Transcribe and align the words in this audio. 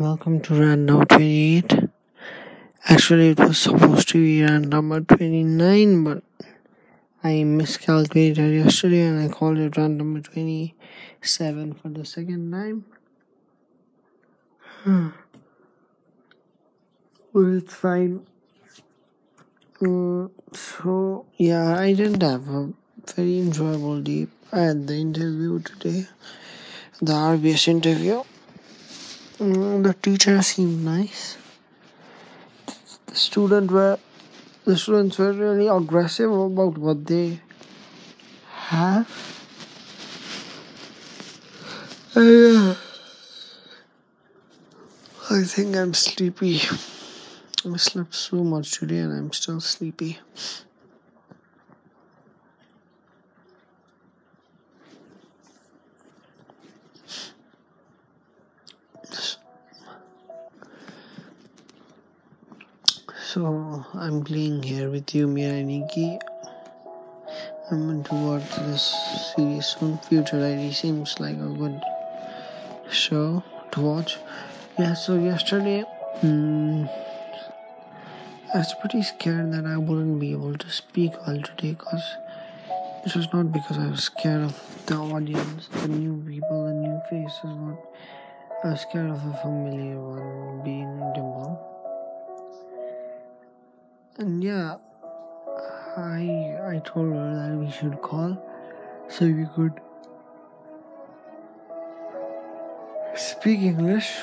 Welcome 0.00 0.40
to 0.44 0.54
rant 0.54 0.86
number 0.86 1.04
28. 1.04 1.74
Actually, 2.88 3.28
it 3.32 3.38
was 3.38 3.58
supposed 3.58 4.08
to 4.08 4.18
be 4.18 4.40
number 4.66 5.02
29, 5.02 6.04
but 6.04 6.22
I 7.22 7.44
miscalculated 7.44 8.54
yesterday 8.64 9.02
and 9.02 9.20
I 9.20 9.28
called 9.28 9.58
it 9.58 9.76
rant 9.76 9.98
number 9.98 10.20
27 10.20 11.74
for 11.74 11.90
the 11.90 12.06
second 12.06 12.50
time. 12.50 12.86
but 17.34 17.44
it's 17.58 17.74
fine. 17.74 18.26
Mm, 19.82 20.30
so, 20.54 21.26
yeah, 21.36 21.78
I 21.78 21.92
didn't 21.92 22.22
have 22.22 22.48
a 22.48 22.72
very 23.14 23.38
enjoyable 23.40 24.00
day 24.00 24.28
at 24.50 24.86
the 24.86 24.94
interview 24.94 25.60
today, 25.60 26.08
the 27.02 27.12
RBS 27.12 27.68
interview. 27.68 28.22
Mm, 29.40 29.82
the 29.84 29.94
teacher 29.94 30.42
seemed 30.42 30.84
nice. 30.84 31.38
The 33.06 33.14
student 33.14 33.70
were 33.70 33.98
the 34.66 34.76
students 34.76 35.16
were 35.16 35.32
really 35.32 35.66
aggressive 35.66 36.30
about 36.30 36.76
what 36.76 37.06
they 37.06 37.40
have. 38.68 39.08
Uh, 42.14 42.74
I 45.30 45.42
think 45.44 45.74
I'm 45.74 45.94
sleepy. 45.94 46.60
I 47.64 47.76
slept 47.78 48.14
so 48.14 48.44
much 48.44 48.78
today 48.78 48.98
and 48.98 49.12
I'm 49.12 49.32
still 49.32 49.62
sleepy. 49.62 50.18
So 63.32 63.84
I'm 63.94 64.24
playing 64.24 64.64
here 64.64 64.90
with 64.90 65.14
you, 65.14 65.28
Mia 65.28 65.50
and 65.50 65.68
Nikki. 65.68 66.18
I'm 67.70 67.86
going 67.86 68.02
to 68.02 68.14
watch 68.14 68.56
this 68.56 68.82
series 69.36 69.66
soon. 69.66 69.98
Future 69.98 70.44
ID 70.44 70.72
seems 70.72 71.20
like 71.20 71.36
a 71.36 71.46
good 71.46 71.80
show 72.90 73.44
to 73.70 73.80
watch. 73.80 74.18
Yeah, 74.80 74.94
so 74.94 75.14
yesterday, 75.14 75.84
hmm, 76.22 76.86
I 78.52 78.58
was 78.58 78.74
pretty 78.80 79.04
scared 79.04 79.52
that 79.52 79.64
I 79.64 79.76
wouldn't 79.76 80.18
be 80.18 80.32
able 80.32 80.58
to 80.58 80.68
speak 80.68 81.12
well 81.24 81.40
today 81.40 81.76
because 81.78 82.16
it 83.06 83.14
was 83.14 83.28
not 83.32 83.52
because 83.52 83.78
I 83.78 83.90
was 83.90 84.02
scared 84.02 84.42
of 84.42 84.86
the 84.86 84.96
audience, 84.96 85.68
the 85.68 85.86
new 85.86 86.20
people, 86.28 86.64
the 86.64 86.72
new 86.72 87.00
faces, 87.08 87.38
but 87.44 87.78
I 88.64 88.72
was 88.72 88.80
scared 88.80 89.08
of 89.08 89.24
a 89.24 89.38
familiar 89.40 90.00
one 90.00 90.64
being 90.64 90.98
Dimple. 91.14 91.69
And 94.18 94.42
yeah, 94.42 94.76
I 95.96 96.58
I 96.62 96.82
told 96.84 97.12
her 97.14 97.34
that 97.34 97.56
we 97.56 97.70
should 97.70 98.02
call 98.02 98.36
so 99.08 99.26
we 99.26 99.46
could 99.54 99.80
speak 103.14 103.60
English 103.60 104.18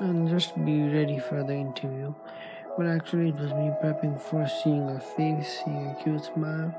and 0.00 0.28
just 0.28 0.54
be 0.64 0.82
ready 0.82 1.18
for 1.18 1.42
the 1.42 1.54
interview. 1.54 2.14
But 2.76 2.86
actually, 2.86 3.30
it 3.30 3.34
was 3.34 3.52
me 3.52 3.72
prepping 3.82 4.20
for 4.20 4.46
seeing 4.62 4.86
her 4.88 5.00
face, 5.00 5.62
seeing 5.64 5.88
a 5.88 6.02
cute 6.02 6.24
smile, 6.24 6.72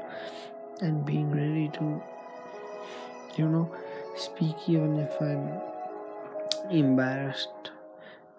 and 0.81 1.05
being 1.05 1.31
ready 1.31 1.67
to, 1.77 2.01
you 3.35 3.49
know, 3.49 3.69
speak 4.15 4.55
even 4.67 4.97
if 4.99 5.21
I'm 5.21 5.59
embarrassed 6.71 7.71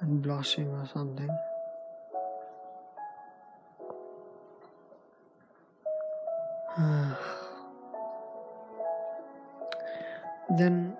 and 0.00 0.22
blushing 0.22 0.68
or 0.68 0.86
something. 0.86 1.30
then, 10.56 10.96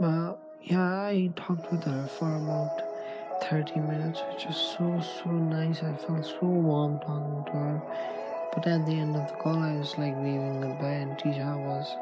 uh, 0.00 0.34
yeah, 0.62 1.02
I 1.02 1.30
talked 1.36 1.70
with 1.70 1.84
her 1.84 2.08
for 2.18 2.34
about 2.36 2.82
30 3.50 3.80
minutes, 3.80 4.22
which 4.32 4.46
was 4.46 4.56
so, 4.56 5.00
so 5.22 5.30
nice. 5.30 5.82
I 5.82 5.94
felt 5.96 6.24
so 6.24 6.46
warm 6.46 6.98
talking 7.00 7.44
to 7.46 7.52
her. 7.52 7.82
But 8.54 8.66
at 8.66 8.86
the 8.86 8.92
end 8.92 9.14
of 9.14 9.28
the 9.28 9.34
call, 9.34 9.58
I 9.58 9.76
was 9.76 9.98
like 9.98 10.16
waving 10.16 10.62
goodbye, 10.62 11.04
and 11.04 11.18
Tisha 11.18 11.56
was 11.58 11.94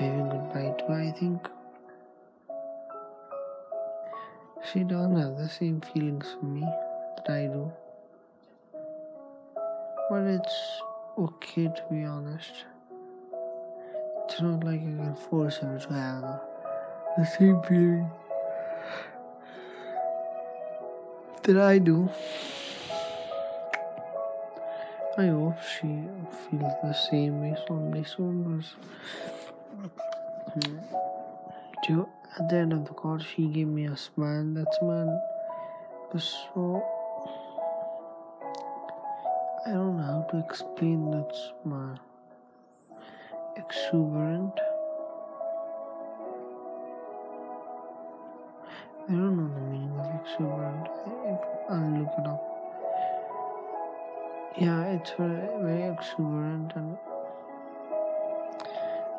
waving 0.00 0.30
goodbye 0.30 0.74
too. 0.78 0.92
I 0.92 1.12
think 1.12 1.46
she 4.72 4.84
don't 4.84 5.14
have 5.16 5.36
the 5.36 5.48
same 5.48 5.82
feelings 5.82 6.34
for 6.40 6.46
me 6.46 6.62
that 6.62 7.30
I 7.30 7.46
do. 7.46 7.70
But 10.08 10.22
it's 10.22 10.82
okay 11.16 11.64
to 11.66 11.82
be 11.90 12.04
honest. 12.04 12.64
It's 14.24 14.40
not 14.40 14.64
like 14.64 14.80
I 14.80 14.84
can 14.84 15.14
force 15.14 15.58
her 15.58 15.78
to 15.78 15.92
have 15.92 16.40
the 17.16 17.24
same 17.38 17.62
feeling 17.62 18.10
that 21.42 21.56
I 21.58 21.78
do. 21.78 22.08
I 25.16 25.26
hope 25.26 25.58
she 25.62 26.08
feels 26.50 26.72
the 26.82 26.92
same 27.10 27.40
way 27.40 27.56
someday 27.68 28.02
soon 28.02 28.42
because 28.42 28.74
to, 31.84 31.92
hmm, 31.92 32.02
at 32.38 32.48
the 32.48 32.56
end 32.56 32.72
of 32.72 32.84
the 32.86 32.94
call 32.94 33.18
she 33.18 33.46
gave 33.46 33.68
me 33.68 33.84
a 33.84 33.96
smile. 33.96 34.44
That 34.54 34.74
smile 34.80 35.22
was 36.12 36.24
so 36.54 36.93
I 39.66 39.70
don't 39.70 39.96
know 39.96 40.02
how 40.02 40.26
to 40.30 40.38
explain 40.44 41.10
that 41.12 41.34
smile. 41.62 41.98
Exuberant. 43.56 44.52
I 49.08 49.12
don't 49.12 49.36
know 49.36 49.54
the 49.54 49.60
meaning 49.60 49.98
of 49.98 50.20
exuberant. 50.20 50.88
I'll 51.70 51.90
look 51.98 52.12
it 52.18 52.26
up. 52.26 52.42
Yeah, 54.58 54.84
it's 54.92 55.12
very, 55.18 55.48
very 55.62 55.92
exuberant, 55.94 56.72
and 56.76 56.98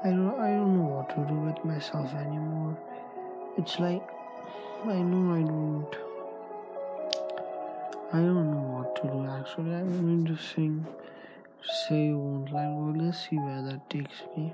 I 0.04 0.10
don't, 0.12 0.40
I 0.40 0.52
don't 0.52 0.78
know 0.78 0.90
what 0.96 1.10
to 1.10 1.26
do 1.28 1.40
with 1.40 1.66
myself 1.66 2.14
anymore. 2.14 2.78
It's 3.58 3.80
like 3.80 4.08
I 4.86 5.02
know 5.02 5.34
I 5.34 5.42
don't 5.42 6.05
I 8.14 8.18
don't 8.20 8.52
know 8.52 8.62
what 8.78 8.96
to 8.98 9.02
do 9.04 9.26
actually. 9.28 9.74
I'm 9.74 9.90
going 10.02 10.26
to 10.28 10.42
sing 10.42 10.86
Say 11.88 12.12
Won't 12.14 12.54
Let 12.54 12.68
Go. 12.68 12.94
Let's 12.96 13.28
see 13.28 13.38
where 13.38 13.64
that 13.64 13.90
takes 13.90 14.22
me. 14.38 14.54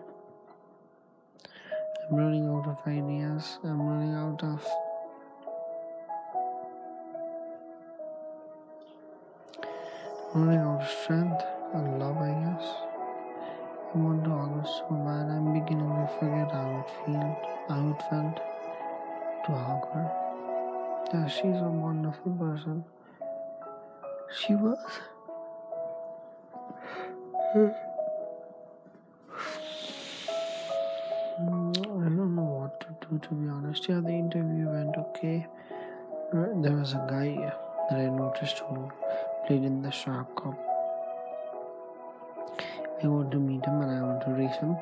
I'm 2.09 2.15
running 2.15 2.47
out 2.47 2.65
of 2.65 2.79
ideas. 2.87 3.59
I'm 3.63 3.81
running 3.81 4.15
out 4.15 4.41
of 4.41 4.65
I'm 10.33 10.47
running 10.47 10.59
out 10.61 10.81
of 10.81 10.89
strength 10.89 11.43
and 11.73 11.99
love, 11.99 12.17
I 12.17 12.31
guess. 12.31 12.65
I 13.93 13.97
want 13.97 14.23
to 14.23 14.29
hug 14.29 14.65
so 14.65 14.95
bad. 14.95 15.27
I'm 15.27 15.53
beginning 15.53 15.89
to 15.89 16.07
forget 16.19 16.49
how 16.51 16.79
it 16.79 16.89
felt. 17.05 17.45
How 17.67 17.89
it 17.91 18.01
felt 18.09 18.37
to 19.45 19.51
hug 19.51 19.83
her. 19.93 20.07
Yeah, 21.13 21.27
she's 21.27 21.59
a 21.59 21.67
wonderful 21.67 22.31
person. 22.39 22.85
She 24.33 24.55
was. 24.55 24.77
Hmm. 27.53 27.67
I 31.39 32.09
don't 32.15 32.35
know 32.35 32.43
what 32.43 32.79
to 32.79 32.87
do 33.07 33.19
to 33.19 33.33
be 33.33 33.49
honest. 33.49 33.89
Yeah, 33.89 33.99
the 33.99 34.09
interview 34.09 34.69
went 34.69 34.95
okay. 34.95 35.47
There 36.31 36.77
was 36.77 36.93
a 36.93 37.05
guy 37.09 37.35
that 37.89 37.99
I 37.99 38.05
noticed 38.05 38.59
who 38.59 38.89
played 39.47 39.63
in 39.63 39.81
the 39.81 39.91
Shark 39.91 40.33
Cup. 40.41 40.57
I 43.03 43.07
want 43.07 43.31
to 43.31 43.37
meet 43.37 43.65
him 43.65 43.81
and 43.81 43.91
I 43.91 44.01
want 44.01 44.21
to 44.25 44.31
race 44.31 44.55
him. 44.57 44.77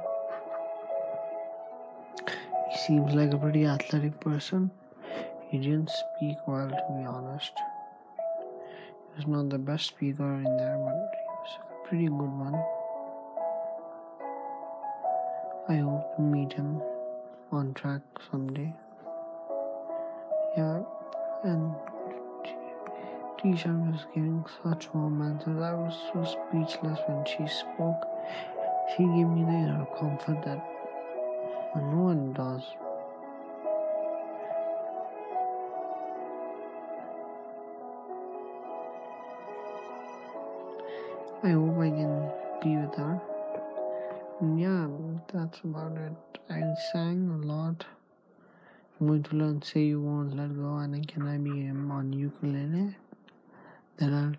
He 2.71 2.77
seems 2.77 3.15
like 3.15 3.33
a 3.33 3.38
pretty 3.38 3.65
athletic 3.65 4.19
person. 4.19 4.69
He 5.47 5.57
didn't 5.57 5.89
speak 5.89 6.38
well, 6.45 6.69
to 6.69 6.85
be 7.00 7.06
honest 7.06 7.53
was 9.19 9.27
not 9.27 9.50
the 9.50 9.57
best 9.57 9.88
speaker 9.88 10.33
in 10.36 10.57
there, 10.57 10.77
but 10.77 10.95
was 10.95 11.57
a 11.60 11.88
pretty 11.88 12.06
good 12.06 12.33
one. 12.39 12.56
I 15.68 15.75
hope 15.83 16.16
to 16.16 16.21
meet 16.21 16.54
him 16.54 16.81
on 17.51 17.74
track 17.74 18.01
someday. 18.31 18.74
Yeah, 20.56 20.83
and 21.44 21.75
Tisha 23.38 23.92
was 23.92 24.06
giving 24.16 24.45
such 24.63 24.88
warm 24.94 25.21
answers. 25.21 25.62
I 25.62 25.74
was 25.74 25.95
so 26.13 26.24
speechless 26.24 27.00
when 27.07 27.25
she 27.25 27.45
spoke. 27.48 28.01
She 28.95 29.04
gave 29.04 29.27
me 29.27 29.44
the 29.44 29.51
inner 29.51 29.86
comfort 30.00 30.42
that 30.45 30.63
no 31.75 32.04
one 32.13 32.31
does. 32.31 32.63
I 41.41 41.51
hope 41.51 41.77
I 41.80 41.89
can 41.89 42.31
be 42.62 42.75
with 42.75 42.95
her. 42.95 43.21
Yeah, 44.57 44.88
that's 45.31 45.59
about 45.62 45.97
it. 45.97 46.13
I 46.50 46.62
sang 46.91 47.30
a 47.30 47.38
lot. 47.45 47.86
I'm 49.00 49.07
going 49.07 49.24
to 49.24 49.36
learn 49.38 49.62
Say 49.62 49.86
You 49.86 50.01
Won't 50.01 50.36
Let 50.36 50.53
Go 50.53 50.77
and 50.77 51.07
Can 51.07 51.25
I 51.25 51.38
Be 51.38 51.62
Him 51.62 51.91
on 51.91 52.12
ukulele. 52.12 52.97
Then 53.95 54.13
I'll 54.13 54.36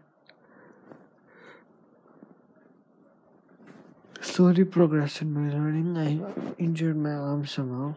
slowly 4.23 4.65
progress 4.65 5.23
in 5.23 5.33
my 5.33 5.51
learning. 5.51 5.97
I 5.97 6.21
injured 6.59 6.99
my 6.99 7.13
arm 7.13 7.47
somehow. 7.47 7.95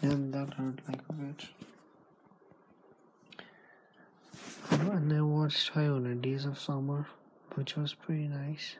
And 0.00 0.32
that 0.32 0.54
hurt 0.54 0.80
like 0.88 1.00
a 1.08 1.12
bit. 1.12 1.48
And 4.70 5.12
I 5.12 5.20
watched 5.22 5.70
500 5.70 6.22
Days 6.22 6.44
of 6.44 6.58
Summer, 6.58 7.06
which 7.54 7.76
was 7.76 7.94
pretty 7.94 8.28
nice. 8.28 8.76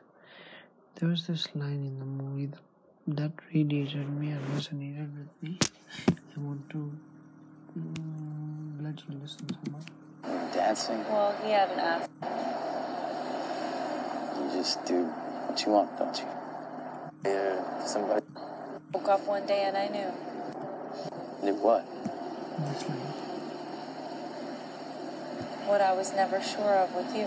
There 0.96 1.08
was 1.08 1.26
this 1.26 1.48
line 1.54 1.84
in 1.84 1.98
the 1.98 2.04
movie 2.04 2.50
that 3.08 3.32
radiated 3.54 4.08
me 4.08 4.30
and 4.30 4.40
resonated 4.48 5.10
with 5.18 5.42
me. 5.42 5.58
I 6.36 6.40
want 6.40 6.68
to 6.70 6.92
mm, 7.78 8.82
let 8.84 9.02
you 9.08 9.18
listen 9.20 9.46
to 9.46 9.54
it. 9.54 10.52
Dancing? 10.52 11.04
Well, 11.04 11.34
he 11.44 11.50
hadn't 11.50 11.80
asked. 11.80 12.10
You 14.36 14.58
just 14.60 14.84
do 14.84 15.04
what 15.04 15.64
you 15.66 15.72
want, 15.72 15.98
don't 15.98 16.16
you? 16.18 16.26
Yeah, 17.24 17.84
somebody 17.84 18.24
Woke 18.92 19.08
up 19.08 19.26
one 19.26 19.46
day 19.46 19.62
and 19.62 19.76
I 19.76 19.88
knew. 19.88 20.12
knew 21.42 21.54
what? 21.60 21.86
This 22.68 22.88
line. 22.88 22.98
What 25.66 25.80
I 25.80 25.92
was 25.94 26.12
never 26.12 26.42
sure 26.42 26.74
of 26.76 26.94
with 26.94 27.16
you. 27.16 27.26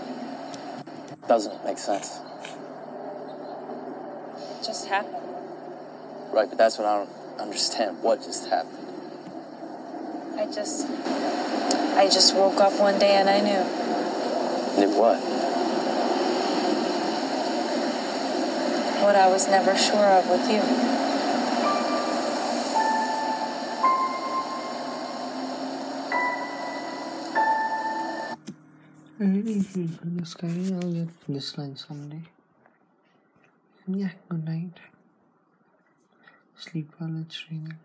Doesn't 1.28 1.64
make 1.64 1.78
sense. 1.78 2.20
It 4.60 4.64
just 4.64 4.86
happened. 4.86 5.16
Right, 6.32 6.48
but 6.48 6.56
that's 6.56 6.78
what 6.78 6.86
I 6.86 6.98
don't 6.98 7.10
understand. 7.40 8.02
What 8.02 8.22
just 8.22 8.48
happened? 8.48 8.78
I 10.38 10.46
just. 10.46 10.86
I 11.96 12.08
just 12.08 12.34
woke 12.36 12.60
up 12.60 12.78
one 12.78 12.98
day 12.98 13.16
and 13.16 13.28
I 13.28 13.40
knew. 13.40 13.64
Knew 14.78 14.98
what? 14.98 15.18
What 19.02 19.16
I 19.16 19.28
was 19.28 19.48
never 19.48 19.76
sure 19.76 19.98
of 19.98 20.28
with 20.28 20.50
you. 20.50 20.95
I 29.18 29.24
really 29.24 29.60
feel 29.60 29.88
this 30.02 30.34
guy. 30.34 30.48
I'll 30.48 30.92
get 30.92 31.08
this 31.26 31.56
line 31.56 31.74
someday. 31.74 32.20
Yeah, 33.88 34.10
good 34.28 34.44
night. 34.44 34.78
Sleep 36.54 36.92
well, 37.00 37.22
it's 37.22 37.42
raining. 37.50 37.78